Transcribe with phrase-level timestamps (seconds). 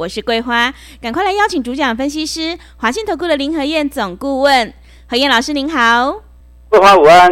[0.00, 0.72] 我是桂花，
[1.02, 4.72] 赶快来邀请主讲分析师华信投顾的林和燕总顾问，
[5.06, 6.22] 何燕老师您好，
[6.70, 7.30] 桂花午安，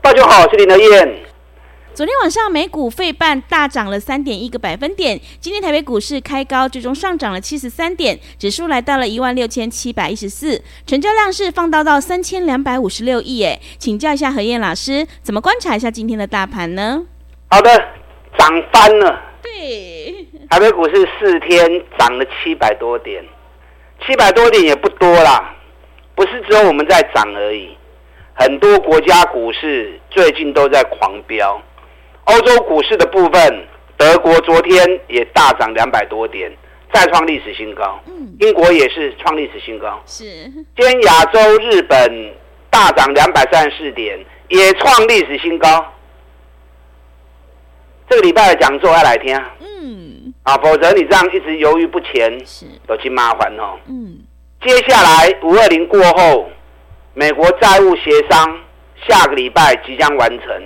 [0.00, 1.22] 大家好，我是林和燕。
[1.92, 13.42] 昨天晚上美股费半大涨了三点一个百分点，今天台北股市开高，最终上涨了七十三点，指数来到了一万六千七百一十四，成交量是放大到三千两百五十六亿。
[13.42, 17.04] 哎，请教一下何燕老师，怎么观察一下今天的大盘呢？
[17.50, 17.70] 好的，
[18.38, 19.28] 涨翻了。
[19.42, 23.24] 对，台北股市四天涨了七百多点，
[24.06, 25.54] 七百多点也不多啦，
[26.14, 27.74] 不是只有我们在涨而已，
[28.34, 31.58] 很多国家股市最近都在狂飙。
[32.24, 36.52] 欧洲股市的部分，德国昨天也大涨两百多点，
[36.92, 37.98] 再创历史新高。
[38.06, 40.02] 嗯，英国也是创历史新高。
[40.04, 40.24] 是，
[40.76, 42.34] 今天亚洲日本
[42.68, 45.94] 大涨两百三十四点，也创历史新高。
[48.06, 49.34] 这个礼拜的讲座要来听。
[49.60, 53.78] 嗯，啊，否则你这样一直犹豫不前，是都挺麻烦哦。
[53.86, 54.18] 嗯，
[54.64, 56.50] 接下来五二零过后，
[57.14, 58.58] 美国债务协商
[59.06, 60.62] 下个礼拜即将完成，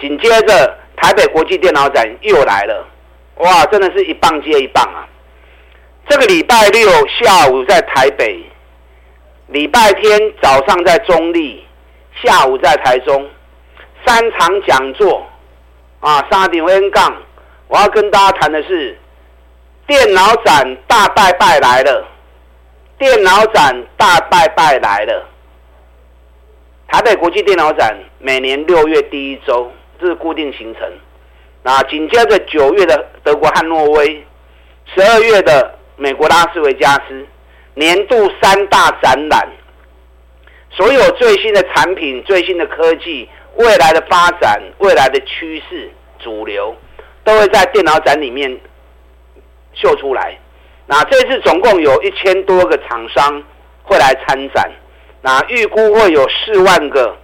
[0.00, 0.78] 紧接着。
[1.00, 2.84] 台北国际电脑展又来了，
[3.36, 5.06] 哇，真的是一棒接一棒啊！
[6.08, 8.42] 这个礼拜六下午在台北，
[9.46, 11.64] 礼拜天早上在中立，
[12.20, 13.30] 下午在台中，
[14.04, 15.24] 三场讲座
[16.00, 17.16] 啊，沙顶 N 杠，
[17.68, 18.98] 我要跟大家谈的是
[19.88, 22.06] 电脑展大拜拜来了，
[22.98, 25.26] 电脑展大拜拜来了，
[26.88, 29.72] 台北国际电脑展每年六月第一周。
[29.98, 30.82] 这是固定行程，
[31.64, 34.24] 那紧接着九月的德国汉诺威，
[34.94, 37.26] 十二月的美国拉斯维加斯，
[37.74, 39.48] 年度三大展览，
[40.70, 45.90] 所有最新的产品、最新的科技、未来的发展、未来的趋势、
[46.20, 46.76] 主流，
[47.24, 48.60] 都会在电脑展里面
[49.80, 50.36] 秀出来。
[50.86, 53.42] 那这次总共有一千多个厂商
[53.82, 54.70] 会来参展，
[55.22, 57.16] 那预估会有四万个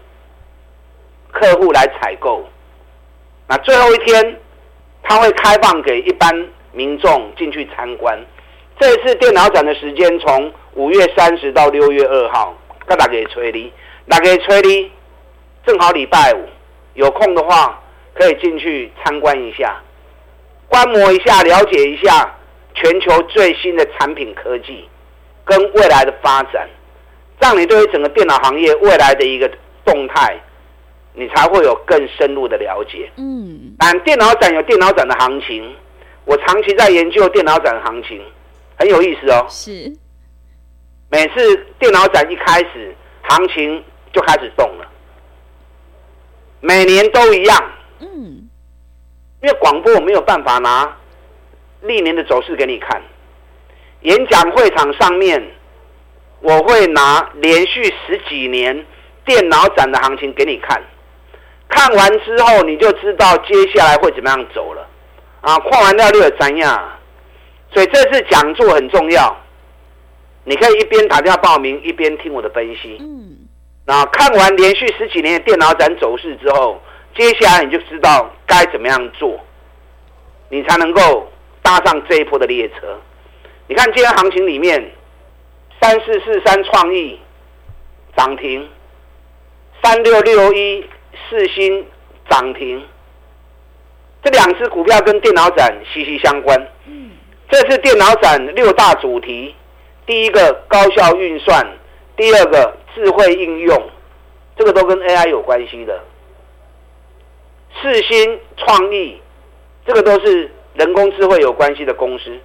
[1.33, 2.47] 客户来采购。
[3.47, 4.41] 那最后一天，
[5.03, 6.31] 它会开放给一般
[6.73, 8.19] 民众进去参观。
[8.79, 12.55] 这次电脑展的时间从五月三十到六月二号，
[12.87, 13.73] 大家吹哩，
[14.09, 14.91] 大家吹哩，
[15.65, 16.45] 正好礼拜五，
[16.95, 17.81] 有空的话
[18.15, 19.81] 可以进去参观一下，
[20.69, 22.35] 观摩一下，了解一下
[22.75, 24.89] 全球最新的产品科技
[25.45, 26.69] 跟未来的发展，
[27.41, 29.51] 让你对于整个电脑行业未来的一个
[29.85, 30.39] 动态。
[31.17, 33.09] 你才会有更深入的了解。
[33.19, 35.73] 嗯，但电脑展有电脑展的行情，
[36.25, 38.21] 我长期在研究电脑展的行情，
[38.77, 39.47] 很有意思哦。
[39.49, 39.97] 是，
[41.09, 42.93] 每次电脑展一开始，
[43.23, 43.81] 行情
[44.13, 44.89] 就开始动了，
[46.59, 47.73] 每年都一样。
[48.01, 48.51] 嗯，
[49.41, 50.97] 因为广播我没有办法拿
[51.85, 53.01] 历年的走势给你看，
[54.01, 55.43] 演讲会场上面
[56.41, 58.85] 我会拿连续十几年
[59.25, 60.83] 电脑展的行情给你看。
[61.69, 64.87] 看完之后，你就知道接下来会怎么样走了
[65.41, 65.59] 啊！
[65.59, 66.99] 看完料就有怎样，
[67.73, 69.37] 所以这次讲座很重要。
[70.45, 72.99] 你可以一边打电话报名，一边听我的分析。
[73.01, 73.49] 嗯，
[73.87, 76.81] 那看完连续十几年的电脑展走势之后，
[77.17, 79.41] 接下来你就知道该怎么样做，
[80.51, 81.33] 你才能够
[81.65, 82.97] 搭上这一波的列车。
[83.67, 84.93] 你看今天行情里面，
[85.81, 87.19] 三四四三创意
[88.17, 88.69] 涨停，
[89.83, 90.89] 三六六一。
[91.31, 91.87] 四星
[92.29, 92.85] 涨停，
[94.23, 96.61] 这两只股票跟电脑展息息相关。
[96.87, 97.13] 嗯，
[97.49, 99.55] 这次电脑展六大主题，
[100.05, 101.65] 第一个高效运算，
[102.17, 103.91] 第二个智慧应用，
[104.57, 106.03] 这个都跟 AI 有关系的。
[107.81, 109.21] 四星创意，
[109.87, 112.39] 这个都是人工智慧有关系的公司，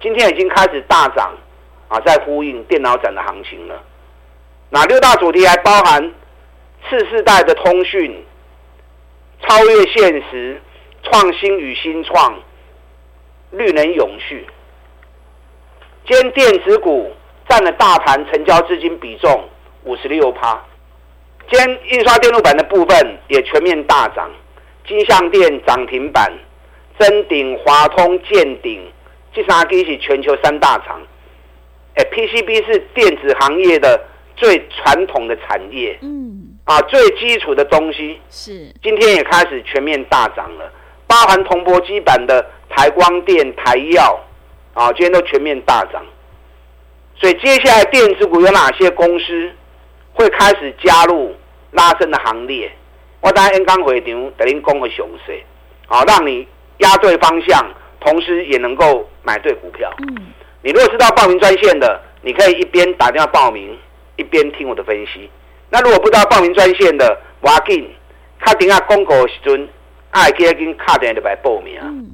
[0.00, 1.34] 今天已经开始大涨
[1.88, 3.82] 啊，在呼应电脑展的行情了。
[4.70, 6.12] 那六大主题还包含。
[6.88, 8.24] 次世代的通讯，
[9.42, 10.58] 超越现实，
[11.02, 12.34] 创新与新创，
[13.50, 14.46] 绿能永续。
[16.06, 17.12] 今天电子股
[17.46, 19.44] 占了大盘成交资金比重
[19.84, 20.58] 五十六趴。
[21.50, 24.30] 今天印刷电路板的部分也全面大涨，
[24.88, 26.32] 金像电涨停板，
[27.00, 28.78] 臻鼎、华通、建鼎，
[29.32, 31.00] 这三个是全球三大厂。
[31.94, 33.98] 哎，PCB 是电子行业的
[34.36, 38.20] 最传统的产业，嗯，啊，最基础的东西。
[38.28, 40.70] 是，今天也开始全面大涨了，
[41.06, 44.20] 包含铜箔基板的台光电、台耀，
[44.74, 46.04] 啊，今天都全面大涨。
[47.16, 49.50] 所以接下来电子股有哪些公司
[50.12, 51.34] 会开始加入
[51.70, 52.70] 拉升的行列？
[53.22, 55.42] 我等下演讲会场等您讲个详细，
[55.86, 56.46] 好，让你
[56.80, 57.66] 押对方向，
[58.00, 59.90] 同时也能够买对股票。
[59.98, 60.32] 嗯，
[60.62, 63.78] 你如果知道报名专线的，你可以一边打电话报名，
[64.16, 65.30] 一边听我的分析。
[65.70, 67.90] 那如果不知道报名专线的，我紧
[68.40, 69.68] 卡电话公告时阵，
[70.10, 71.78] 爱记跟卡电话就来报名。
[71.82, 72.10] 嗯，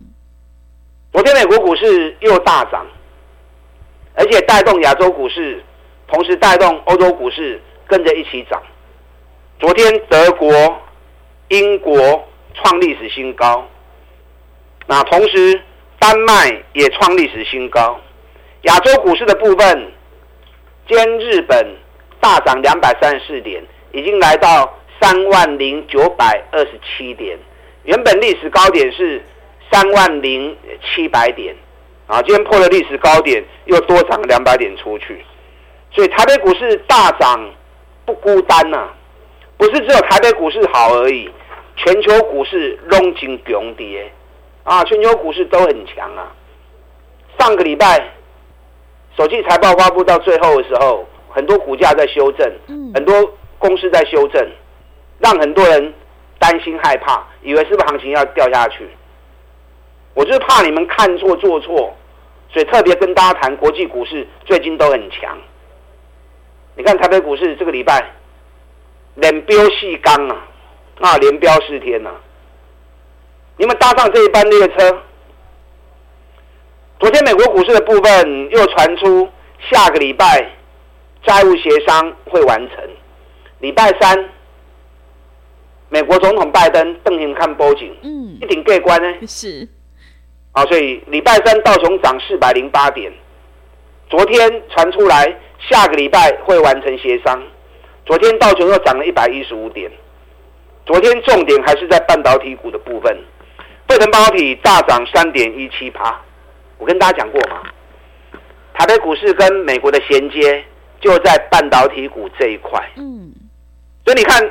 [1.13, 2.87] 昨天美国股市又大涨。
[4.19, 5.63] 而且带动亚洲股市，
[6.09, 8.63] 同时带动欧洲股市跟着一起涨。
[9.61, 10.49] 昨天德国、
[11.49, 13.69] 英国创历史新高，
[14.87, 15.61] 那同时
[15.99, 18.01] 丹麦也创历史新高。
[18.63, 19.93] 亚洲股市的部分，
[20.89, 21.75] 今日本
[22.21, 23.63] 大涨两百三十四点，
[23.93, 27.39] 已经来到三万零九百二十七点，
[27.85, 29.23] 原本历史高点是
[29.71, 31.55] 三万零七百点。
[32.07, 35.25] 啊，今天破了历史高点，又多涨两百点出去，
[35.91, 37.51] 所以台北股市大涨
[38.05, 38.95] 不孤单呐、啊，
[39.57, 41.29] 不是只有台北股市好而已，
[41.75, 44.09] 全球股市拢真强跌，
[44.67, 46.27] 啊，全球股市都很强啊。
[47.39, 48.13] 上个礼拜，
[49.17, 52.53] 首季财报发布到最后的时候，很多股价在修正，
[52.93, 54.45] 很多公司在修正，
[55.21, 55.95] 让很多人
[56.41, 58.89] 担心害怕，以为是不是行情要掉下去。
[60.15, 61.95] 我就是怕你们看错做错，
[62.51, 65.39] 所以特别跟大家谈国际股市最近都很强。
[66.75, 68.05] 你看台北股市这个礼拜
[69.15, 70.37] 连飙四天啊，
[71.03, 72.11] 啊连飙四天呐！
[73.59, 75.03] 你们搭上这一班列车，
[77.01, 79.29] 昨天美国股市的部分又传出
[79.71, 80.51] 下个礼拜
[81.25, 82.79] 债务协商会完成，
[83.61, 84.29] 礼拜三
[85.89, 89.67] 美国总统拜登登行看波景，嗯，一定过关呢，是。
[90.53, 93.11] 啊，所以礼拜三道琼涨四百零八点，
[94.11, 97.43] 昨天传出来下个礼拜会完成协商，
[98.05, 99.91] 昨天道琼又涨了一百一十五点，
[100.85, 103.19] 昨天重点还是在半导体股的部分，
[103.89, 106.21] 费城半导体大涨三点一七趴，
[106.79, 107.63] 我跟大家讲过嘛，
[108.75, 110.65] 台北股市跟美国的衔接
[111.01, 113.33] 就在半导体股这一块，嗯，
[114.05, 114.51] 所以你看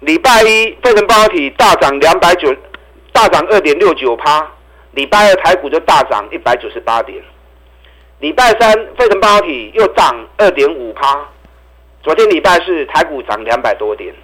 [0.00, 2.54] 礼拜一费城半导体大涨两百九，
[3.12, 4.46] 大涨二点六九趴。
[4.94, 7.18] 礼拜二台股就大涨一百九十八点，
[8.18, 11.26] 礼拜三费城半导体又涨二点五趴，
[12.02, 14.14] 昨天礼拜四台股涨两百多点，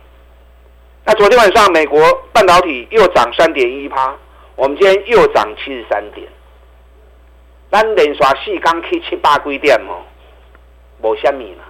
[1.09, 1.99] 那昨天晚上美国
[2.35, 4.15] 半导体又涨三点一趴，
[4.57, 6.29] 我们今天又涨七十三点，
[7.73, 10.05] 咱连续四刚 K 七八几点哦，
[11.01, 11.65] 无虾米啦。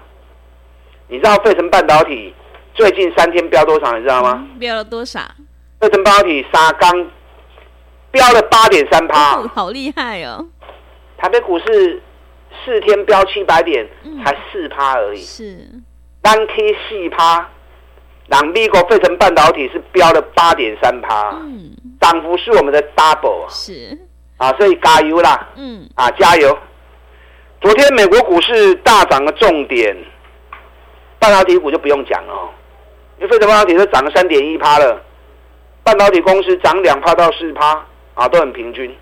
[1.06, 2.34] 你知道费城半导体
[2.74, 3.96] 最近三天飙多少？
[3.96, 4.44] 你知道吗？
[4.58, 5.20] 飙了多少？
[5.78, 7.08] 费城半导体沙刚。
[8.10, 10.44] 飙了八点三趴，好厉害哦！
[11.16, 12.02] 台北股市
[12.64, 15.20] 四天飙七百点，嗯、才四趴而已。
[15.20, 15.64] 是
[16.22, 17.48] 单 K 四趴，
[18.28, 21.70] 让美国费城半导体是飙了八点三趴，嗯，
[22.00, 23.48] 涨幅是我们的 double 啊！
[23.48, 23.98] 是
[24.36, 25.48] 啊，所以加油啦！
[25.56, 26.56] 嗯啊，加油！
[27.60, 29.96] 昨天美国股市大涨的重点，
[31.18, 32.48] 半导体股就不用讲了，哦，
[33.18, 35.02] 因为费城半导体都涨了三点一趴了，
[35.82, 37.84] 半导体公司涨两趴到四趴。
[38.14, 38.92] 啊，都很平均。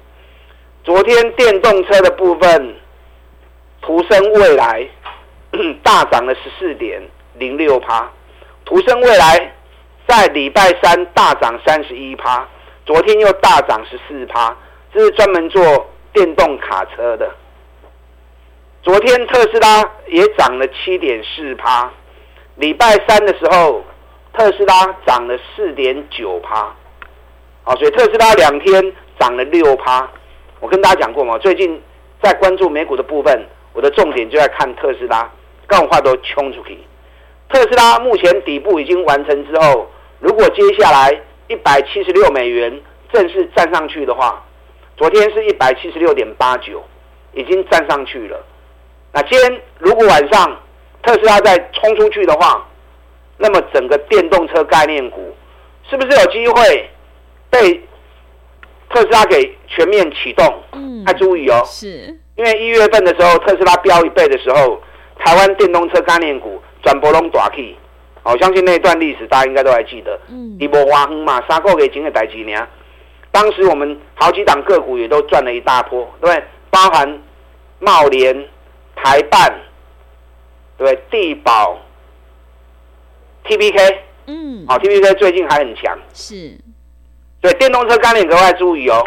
[0.84, 2.76] 昨天电动车的部分，
[3.80, 4.86] 途胜未来
[5.82, 7.00] 大涨了十四点
[7.38, 8.06] 零六趴。
[8.66, 9.54] 途胜未来
[10.06, 12.46] 在礼拜三大涨三十一趴，
[12.84, 14.54] 昨天又大涨十四趴。
[14.92, 17.30] 这是专门做电动卡车的。
[18.82, 21.90] 昨天特斯拉也涨了七点四趴。
[22.56, 23.84] 礼拜三的时候，
[24.34, 26.74] 特斯拉涨了四点九趴。
[27.64, 28.92] 啊，所以特斯拉两天。
[29.18, 30.06] 涨了六趴，
[30.60, 31.82] 我跟大家讲过嘛，最近
[32.22, 35.26] 在关注美股的部分，我的重点就在看特斯拉，
[35.66, 36.78] 干话都冲出去。
[37.48, 39.86] 特斯拉目前底部已经完成之后，
[40.20, 42.80] 如果接下来一百七十六美元
[43.12, 44.44] 正式站上去的话，
[44.96, 46.82] 昨天是一百七十六点八九，
[47.32, 48.44] 已经站上去了。
[49.12, 50.60] 那今天如果晚上
[51.02, 52.66] 特斯拉再冲出去的话，
[53.38, 55.34] 那么整个电动车概念股
[55.88, 56.90] 是不是有机会
[57.50, 57.82] 被？
[58.88, 64.80] 特斯拉给全面启动，嗯，要注意哦，是，因为一月份的时候，特斯拉飙一倍的时候，
[65.18, 67.76] 台湾电动车概念股转波龙大起，
[68.22, 72.64] 我相信那段历史大家应该都还记得，嗯，一波花哼嘛，三个月前的代志呢，
[73.32, 76.44] 当时我们好几档个股也都赚了一大波，对不对？
[76.70, 77.20] 包含
[77.80, 78.48] 茂联、
[78.94, 79.52] 台办，
[80.78, 81.76] 对，地保
[83.46, 86.56] ，TPK，嗯，好，TPK 最近还很强，是，
[87.42, 89.02] 所以电动车概念格外注意哦。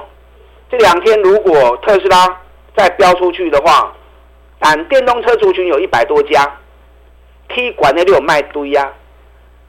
[0.69, 2.41] 这两天如果特斯拉
[2.75, 3.95] 再飙出去的话，
[4.59, 6.45] 但电动车族群有一百多家
[7.49, 8.93] ，T 管那里有卖堆呀、啊，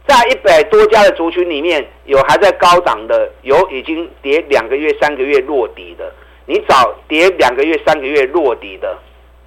[0.06, 6.12] 在一百多家的族群里面，有还在高档的，有已经跌两个月、三个月落底的，
[6.46, 8.98] 你找跌两个月、三个月落底的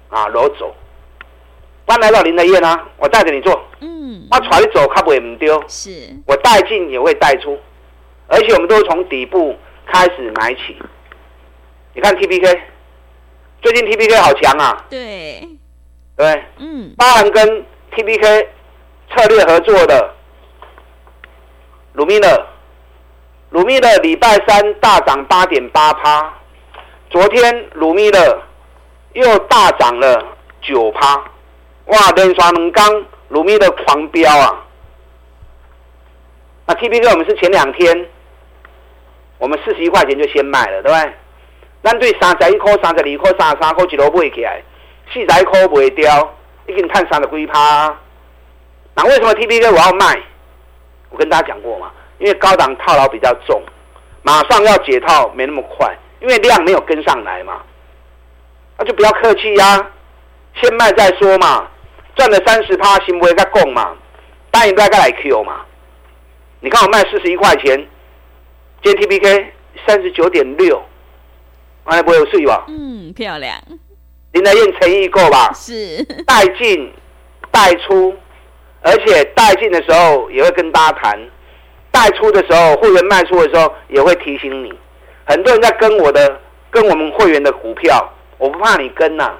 [0.08, 0.74] 啊，攞走。
[1.86, 5.90] 搬来到林德燕啊，我带着你做，嗯，我带你走，它不会唔丢，是，
[6.26, 7.58] 我带进也会带出，
[8.26, 9.54] 而且我们都是从底部
[9.86, 10.76] 开始买起。
[11.92, 12.58] 你看 TPK，
[13.60, 15.46] 最近 TPK 好强啊，对，
[16.16, 17.64] 对，嗯，包含跟
[17.94, 18.46] TPK
[19.14, 20.14] 策略合作的
[21.92, 22.46] 鲁米勒，
[23.50, 26.34] 鲁米勒礼拜三大涨八点八趴，
[27.08, 28.42] 昨天鲁米勒
[29.12, 31.14] 又大涨了九趴，
[31.86, 34.64] 哇，连刷两刚鲁米勒狂飙啊！
[36.66, 38.08] 那 TPK 我们是前两天，
[39.38, 41.12] 我们四十一块钱就先卖了，对不对？
[41.84, 44.62] 咱对三十一块、三十二块、三十三块一路买起来，
[45.12, 46.34] 四十一块卖掉，
[46.66, 47.96] 已经探三的龟趴。
[48.94, 50.20] 那为什么 TPK 我要卖？
[51.10, 53.62] 我跟大家讲过嘛，因为高档套牢比较重，
[54.22, 57.60] 马上要解套没那么快，因为量没有跟上来嘛。
[58.78, 59.90] 那就不要客气呀，
[60.60, 61.68] 先卖再说嘛。
[62.16, 63.96] 赚了三十趴，行不再供嘛？
[64.50, 65.60] 答应该该来 Q 嘛？
[66.60, 67.76] 你看我卖四十一块钱，
[68.82, 69.46] 今天 TPK
[69.86, 70.80] 三十九点六。
[71.84, 72.64] 哎，不会有税吧？
[72.68, 73.56] 嗯，漂亮。
[74.34, 75.52] 林德燕诚意够吧？
[75.54, 76.02] 是。
[76.26, 76.92] 带进
[77.52, 78.14] 带出，
[78.82, 81.18] 而且带进的时候也会跟大家谈，
[81.92, 84.72] 带出的时候，会员卖出的时候也会提醒你。
[85.24, 89.38] 很多人在跟我的、跟我们会员的股票，我不怕你跟呐、啊。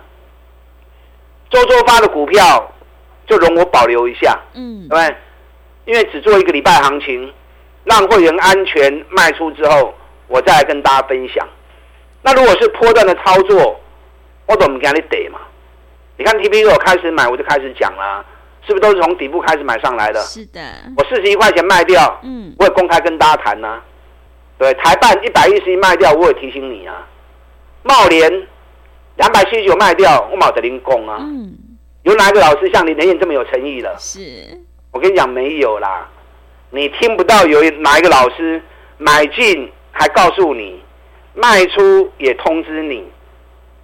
[1.51, 2.73] 周周发的股票
[3.27, 5.17] 就容我保留一下，嗯，对不对？
[5.87, 7.33] 因为只做一个礼拜行情，
[7.83, 9.93] 让会员安全卖出之后，
[10.29, 11.47] 我再来跟大家分享。
[12.23, 13.79] 那如果是波段的操作，
[14.47, 15.39] 我怎么给你得嘛？
[16.17, 18.25] 你看 T P 我开始买，我就开始讲啦，
[18.67, 20.21] 是不是都是从底部开始买上来的？
[20.21, 20.61] 是的。
[20.97, 23.85] 我四十一块钱卖掉，嗯，我也公开跟大家谈呐、啊。
[24.59, 27.07] 对，台办一百一十一卖掉，我也提醒你啊。
[27.83, 28.47] 茂联
[29.17, 31.19] 两百七十九卖掉，我冇得您供啊。
[31.21, 31.55] 嗯。
[32.03, 33.95] 有哪个老师像林德燕这么有诚意的？
[33.99, 34.21] 是。
[34.93, 36.09] 我跟你讲，没有啦。
[36.71, 38.63] 你听不到有哪一个老师
[38.99, 40.81] 买进还告诉你。
[41.37, 43.11] 卖出也通知你，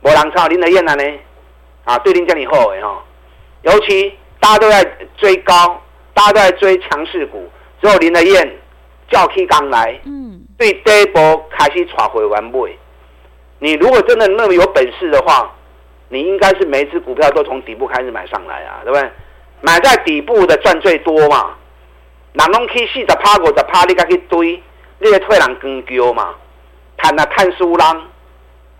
[0.02, 1.04] 没人操林德燕了呢，
[1.84, 3.02] 啊，对您叫你后悔哈。
[3.62, 4.84] 尤其大家都在
[5.16, 5.80] 追高，
[6.14, 7.48] 大家都在追强势股，
[7.82, 8.50] 只有林德燕
[9.10, 12.78] 叫起刚来，嗯，对第一波开始抓回完尾。
[13.58, 15.52] 你如果真的那么有本事的话，
[16.08, 19.10] 你应该是每一只股票都从底部开始买上来啊，对不对？
[19.60, 21.54] 买在底部的赚最多嘛。
[22.32, 24.62] 人拢去四十趴五十趴，你该去堆，
[24.98, 26.34] 你个退人更丢嘛。
[26.96, 28.09] 看那看输浪，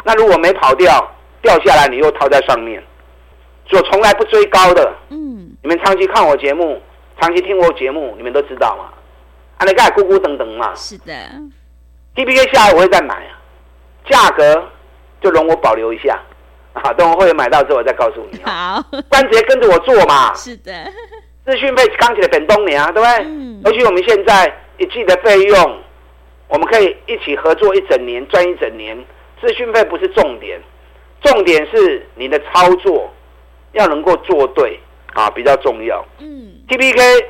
[0.05, 1.11] 那如果没跑掉，
[1.43, 2.83] 掉下来你又套在上面，
[3.69, 4.93] 所从来不追高的。
[5.11, 6.81] 嗯，你们长期看我节目，
[7.21, 8.85] 长期听我节目，你们都知道嘛。
[9.59, 10.75] 啊，你看咕咕等等嘛。
[10.75, 11.13] 是的。
[12.15, 13.39] TPK 下来我会再买啊，
[14.09, 14.69] 价格
[15.21, 16.19] 就容我保留一下
[16.73, 18.43] 啊，等我会员买到之后我再告诉你。
[18.43, 20.35] 好，关节跟着我做嘛。
[20.35, 20.73] 是的。
[21.45, 23.25] 资讯费刚起来本东年啊，对不对？
[23.27, 23.63] 嗯。
[23.65, 25.81] 尤其我们现在一季的费用。
[26.49, 28.99] 我们可以一起合作一整年，赚一整年。
[29.41, 30.61] 资讯费不是重点，
[31.23, 33.11] 重点是你的操作
[33.73, 34.79] 要能够做对
[35.15, 36.05] 啊，比较重要。
[36.19, 37.25] 嗯，TPK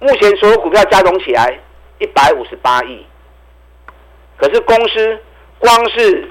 [0.00, 1.58] 目前所有股票加总起来
[1.98, 3.06] 一百五十八亿，
[4.36, 5.20] 可是公司
[5.58, 6.28] 光是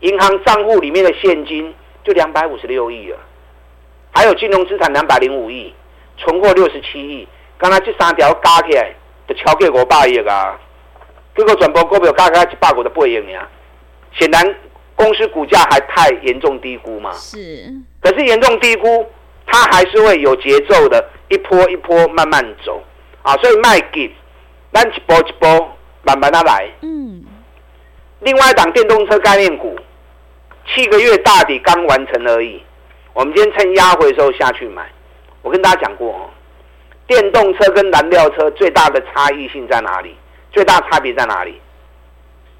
[0.00, 1.72] 银行账户里面的现金
[2.04, 3.18] 就两百五十六亿了，
[4.12, 5.72] 还有金融资产两百零五亿，
[6.16, 7.28] 存货六十七亿。
[7.56, 8.94] 刚才这三条加起来
[9.28, 10.58] 就超过五百亿啊！
[11.34, 13.48] 这个转播股票加起来一百股的不会赢呀，
[14.12, 14.54] 显然
[14.94, 17.12] 公司股价还太严重低估嘛。
[17.12, 19.06] 是，可是严重低估，
[19.46, 22.82] 它还是会有节奏的，一波一波慢慢走
[23.22, 23.36] 啊。
[23.36, 24.10] 所以卖给，
[24.72, 26.68] 咱一波一波慢慢的来。
[26.82, 27.24] 嗯。
[28.20, 29.76] 另外一档电动车概念股，
[30.66, 32.62] 七个月大底刚完成而已。
[33.12, 34.86] 我们今天趁压回的时候下去买。
[35.42, 36.30] 我跟大家讲过哦，
[37.06, 40.16] 电动车跟燃料车最大的差异性在哪里？
[40.50, 41.60] 最大差别在哪里？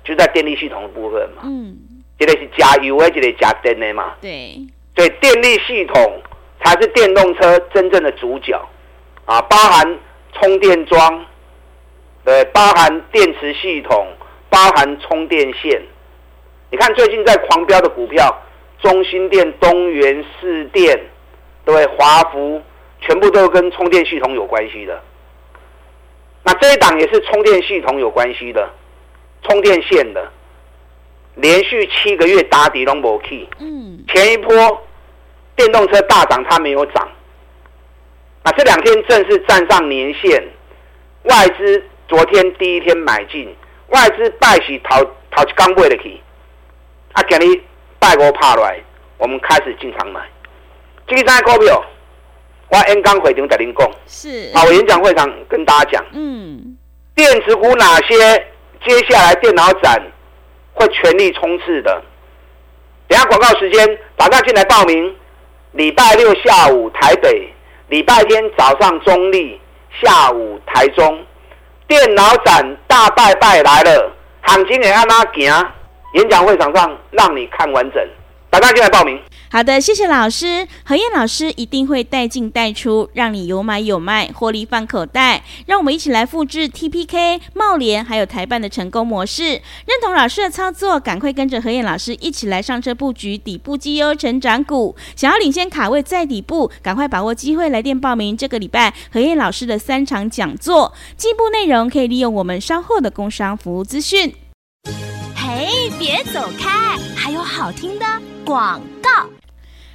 [0.09, 1.43] 就在电力系统的部分嘛。
[1.45, 1.77] 嗯，
[2.19, 4.15] 这个是加油的，这个加电的嘛。
[4.23, 4.59] 对，
[4.97, 6.23] 所以电力系统
[6.65, 8.59] 才是电动车真正的主角
[9.27, 9.99] 啊，包含
[10.33, 11.27] 充电桩，
[12.25, 14.09] 对，包含电池系统，
[14.49, 15.83] 包含充电线。
[16.71, 18.43] 你看最近在狂飙的股票，
[18.81, 20.99] 中兴电、东元、市电，
[21.67, 22.63] 对，华孚，
[23.03, 25.03] 全部都跟充电系统有关系的。
[26.45, 28.71] 那这一档也是充电系统有关系的，
[29.49, 30.31] 充电线的，
[31.37, 33.49] 连续七个月打底都没去。
[33.59, 34.87] 嗯，前一波
[35.57, 37.09] 电动车大涨，它没有涨。
[38.43, 40.43] 啊这两天正式站上年线，
[41.25, 43.55] 外资昨天第一天买进，
[43.89, 46.21] 外资拜喜淘淘起刚买的去，
[47.13, 47.61] 啊，今日
[47.99, 48.81] 拜五拍来，
[49.19, 50.21] 我们开始进场买。
[51.07, 51.85] 这三个股票，
[52.69, 56.77] 我演讲会场在您讲，是，啊，我演讲会上跟大家讲，嗯，
[57.15, 58.47] 电子股哪些
[58.85, 60.01] 接下来电脑展
[60.75, 62.03] 会全力冲刺的？
[63.09, 65.15] 等下广告时间，打电进来报名。
[65.73, 67.53] 礼拜六下午台北，
[67.89, 69.61] 礼拜天早上中立，
[70.01, 71.25] 下午台中，
[71.87, 74.11] 电脑展大拜拜来了，
[74.43, 75.73] 行情会按哪行？
[76.15, 78.03] 演讲会场上让你看完整。
[78.49, 79.21] 打电进来报名。
[79.51, 80.69] 好的，谢谢老师。
[80.85, 85.43] 何燕老师一定会带进带出，让你有买有卖，获利放口袋。
[85.67, 89.45] 让我们一起来复制 TPK、茂联还有台办的成功模式。
[89.45, 94.95] 认同老师的操作，赶快跟着何燕老师一起来上车布局底部绩优成长股。
[95.17, 98.37] 想要领先卡位在底部，赶快把握机会来电报名。
[98.37, 104.35] 这个礼拜何燕老师的三场讲座，进一步内容可以利用我们稍后的工商服务资讯。
[105.35, 108.05] 嘿，别走开，还有好听的
[108.45, 109.09] 广告。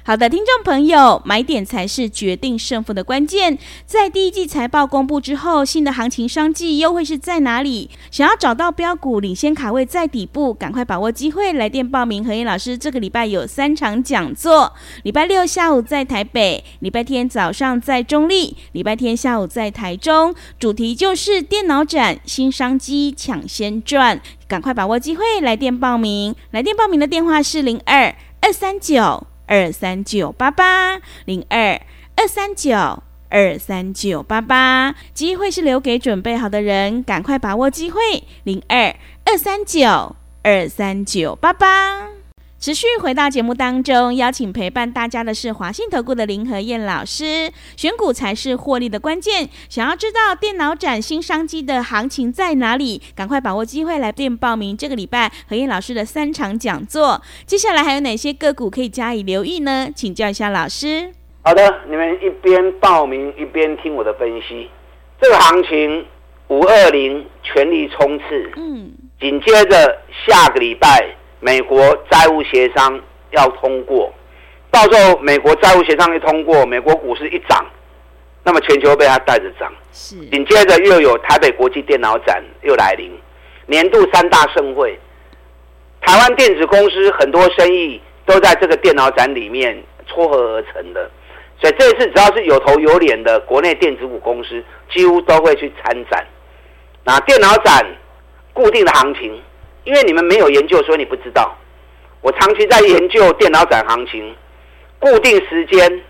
[0.06, 3.56] 好的，听众朋友，买点才是决定胜负的关键。
[3.86, 7.88] 在第一季财报公布之后，新的行情商机又会是在哪里？
[8.10, 12.22] 想要找到标股领先卡位在底部，赶快把握机会，来电报名。
[12.22, 20.34] 何燕老师这个礼拜有三场讲座：礼拜六下午在台北，礼拜天早上在中立，礼拜天下午在台中。
[20.58, 24.20] 主题就是电脑展新商机，抢先赚。
[24.46, 26.36] 赶快把握机会，来电报名。
[26.50, 29.26] 来电报名的电话是零二二三九。
[29.46, 31.80] 二三九八八零二
[32.16, 38.00] 二三九二三九八八，机会是留给准备好的人，赶快把握机会。
[38.44, 42.13] 零二二三九二三九八八。
[42.64, 47.52] 持续回到节目当中，邀请陪伴大家的是华信投顾的林和燕老师。
[47.76, 49.50] 选股才是获利的关键。
[49.68, 53.02] 想要知道电脑展新商机的行情在哪里？
[53.14, 54.74] 赶快把握机会来电报名。
[54.74, 59.90] 这个礼拜何燕老师的三场讲座，接下来还有哪些个股可以加以留意呢？
[59.94, 61.12] 请教一下老师。
[61.42, 64.70] 好的，你们一边报名一边听我的分析。
[65.20, 66.06] 这个行情
[66.48, 68.50] 五二零全力冲刺。
[68.56, 68.90] 嗯。
[69.20, 71.14] 紧接着下个礼拜。
[71.44, 72.98] 美国债务协商
[73.32, 74.10] 要通过，
[74.70, 77.62] 到时候美国债务协商一通过，美国股市一涨，
[78.42, 79.70] 那么全球被它带着涨。
[79.92, 83.12] 是，紧接着又有台北国际电脑展又来临，
[83.66, 84.98] 年度三大盛会，
[86.00, 91.10] 台湾电子公司很多生意都在这个电脑展里面撮合而成的，
[91.60, 96.26] 所以这一次只要是有头有脸的国内电子股公司，几乎都会去参展。
[97.04, 97.84] 那电脑展
[98.54, 99.38] 固定的行情。
[99.84, 101.56] 因为你们没有研究，所以你不知道。
[102.20, 104.34] 我长期在研究电脑展行情，
[104.98, 106.02] 固定时间，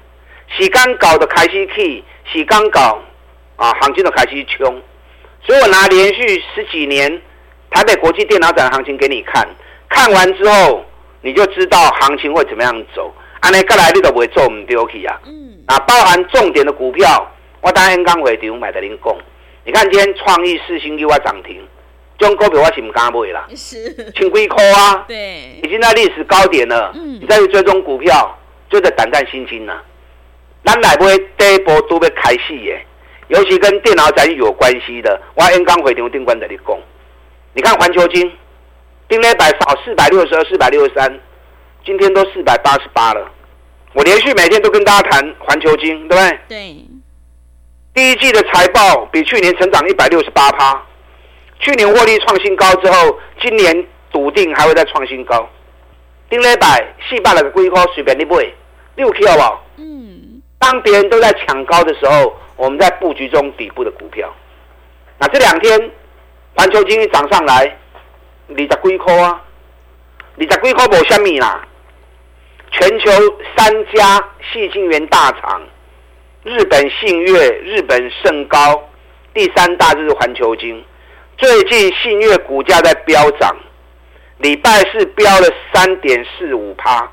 [0.57, 3.03] 洗刚搞的开始起，洗刚搞
[3.57, 4.81] 啊，行情的开始冲。
[5.43, 7.21] 所以我拿连续十几年
[7.71, 9.47] 台北国际电脑展行情给你看，
[9.89, 10.85] 看完之后
[11.21, 13.13] 你就知道行情会怎么样走。
[13.41, 15.21] 安尼过来你都不会做唔丢去啊。
[15.27, 15.59] 嗯。
[15.67, 17.29] 啊，包含重点的股票，
[17.61, 19.17] 我当然刚回场买的您讲。
[19.65, 21.61] 你看今天创意四星给我涨停。
[22.17, 26.93] 这种股票我是唔敢买啦，是，千几块啊，对，已经在历史高点了。
[26.95, 28.39] 嗯，你再去追踪股票，
[28.71, 29.83] 就得胆战心惊了。
[30.65, 32.87] 咱来买第一波都要开始耶，
[33.29, 36.79] 尤其跟电脑展有关系的，我演讲会场顶关在你讲。
[37.53, 38.31] 你看环球晶，
[39.09, 41.21] 顶礼拜少四百六十二、四百六十三，
[41.85, 43.29] 今天都四百八十八了。
[43.93, 46.39] 我连续每天都跟大家谈环球金，对不对？
[46.49, 46.85] 对。
[47.93, 50.81] 第一季的财报比去年成长一百六十八趴。
[51.61, 55.49] 去年获利创新高之后，今年笃定还会再创新高。
[56.29, 58.47] 顶礼拜四百个龟壳随便你买，
[58.97, 59.65] 六 K 好不好？
[59.77, 60.43] 嗯。
[60.59, 64.33] 当别人都在抢高的时候，我们在布局中底部的股票。
[65.19, 65.91] 那这两天
[66.57, 67.77] 环球经济涨上来，
[68.49, 69.43] 二十几块啊，
[70.39, 71.67] 二十几块无虾米啦。
[72.71, 73.11] 全球
[73.57, 75.63] 三家细晶圆大厂，
[76.43, 78.83] 日本信越、日本盛高，
[79.33, 80.85] 第三大就是环球晶。
[81.37, 83.55] 最近信越股价在飙涨，
[84.39, 87.11] 礼拜四飙了三点四五趴，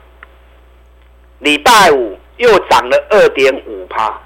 [1.39, 4.19] 礼拜五又涨了二点五趴。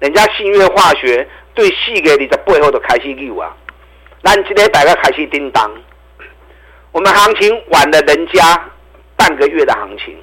[0.00, 3.54] 人家信越化学对四个你的背后都开始有啊，
[4.22, 5.70] 咱今天大家开始叮当。
[6.92, 8.70] 我们行情晚了人家
[9.16, 10.16] 半个月的行情，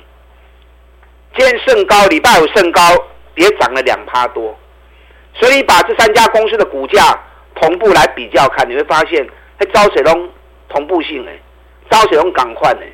[1.38, 2.82] 今天盛高，礼拜五盛高
[3.36, 4.58] 也涨了两趴多。
[5.34, 7.18] 所以把这三家公司的股价
[7.56, 9.28] 同步来比较看，你会发现，
[9.60, 10.30] 它招水龙
[10.70, 11.38] 同步性哎，
[11.90, 12.88] 招水龙赶快哎，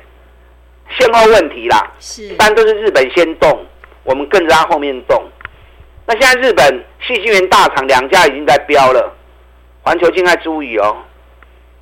[0.98, 3.64] 先后问题啦，是，一般都是日本先动，
[4.04, 5.22] 我们跟着它后面动。
[6.06, 9.14] 那现在日本细晶圆大厂两家已经在飙了，
[9.82, 10.96] 环球晶在注意哦，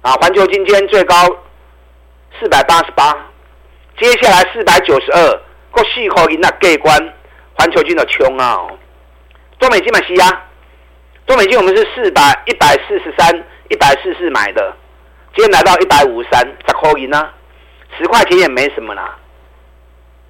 [0.03, 1.17] 啊，环球晶今天最高
[2.39, 3.13] 四百八十八，
[3.99, 7.15] 接下来四百九十二，够细口给那过关，
[7.55, 8.79] 环球晶的穷啊、哦，
[9.59, 10.43] 中美金买西啊。
[11.27, 13.37] 中美金我们是四百一百四十三
[13.69, 14.77] 一百四十四买的，
[15.35, 17.29] 今天来到一百五十三，十块银呢，
[17.99, 19.19] 十块钱也没什么啦。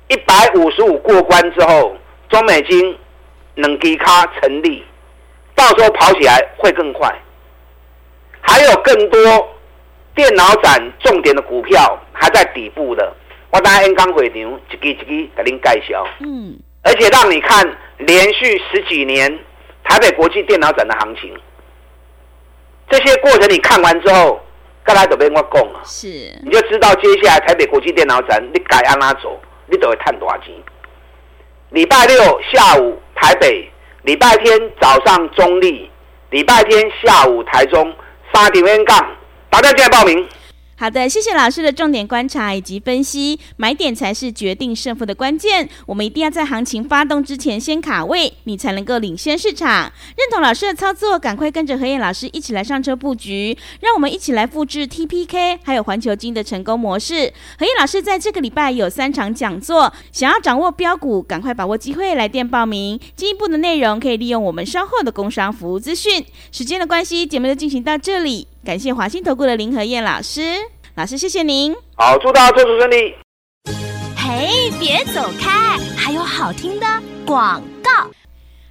[0.09, 1.94] 一百五十五过关之后，
[2.30, 2.96] 中美金
[3.56, 4.82] 能给它成立，
[5.54, 7.14] 到时候跑起来会更快。
[8.40, 9.20] 还有更多
[10.14, 13.14] 电脑展重点的股票还在底部的，
[13.50, 14.38] 我等下 N 刚回场，
[14.70, 15.04] 一支一支
[15.37, 16.09] 给您介绍。
[16.20, 19.38] 嗯，而且让你看连续十几年。
[19.88, 21.33] 台北国际电脑展的行情，
[22.90, 24.40] 这些过程你看完之后，
[24.85, 26.09] 刚才都被我讲了，是，
[26.44, 30.53] 你就知道接下来台北国际电脑展你该按哪走，你都会赚多少钱。
[31.70, 33.70] 礼拜六下午台北，
[34.03, 35.90] 礼拜天早上中立，
[36.31, 37.94] 礼拜天下午台中，
[38.33, 39.16] 三点 N 杠，
[39.51, 40.29] 大家进来报名。
[40.78, 45.66] 好的，谢谢老师的重点观察以及分析，买点才是决定胜负的关键。
[45.86, 49.90] 我们一定要在行情发动之前先卡位，你才能够领先市场。
[50.16, 53.56] 认同老师的操作，赶快跟着何燕老师一起来上车布局。
[53.80, 57.32] 让我们一起来复制 TPK 还有环球金的成功模式。
[57.58, 63.00] 何燕老师在这个礼拜有三场讲座，想要掌握标股，赶快把握机会来电报名。
[63.16, 66.22] 进一步的内容可以利用我们稍后的工商服务资讯。
[66.52, 68.46] 时间的关系，节目就进行到这里。
[68.66, 70.40] 感谢华信投顾的林和燕老师，
[70.96, 71.72] 老师谢谢您。
[71.94, 73.14] 好，祝大家做事顺利。
[74.16, 76.87] 嘿，别走开，还有好听的
[77.24, 78.11] 广告。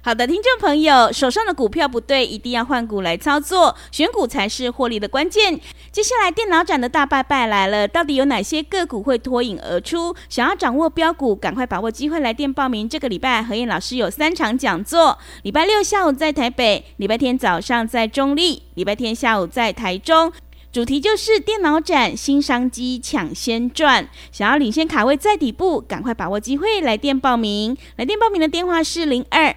[0.06, 5.60] 好的，听众朋友，手上的股票不对，一定要换股来操作，选股才是获利的关键。
[5.90, 10.14] 接下来电脑展的大拜拜来了，到底有哪些个股会脱颖而出？
[10.28, 12.88] 想要掌握标股，赶快把握机会来电报名。
[12.88, 20.32] 这个礼拜何燕老师有三场讲座：礼拜六下午在台北，礼拜天早上在中立，礼拜天下午在台中。
[20.72, 24.06] 主题就是电脑展新商机抢先赚。
[24.30, 27.76] 想要领先卡位在底部，赶快把握机会来电报名。
[27.96, 29.56] 来电报名的电话是零二。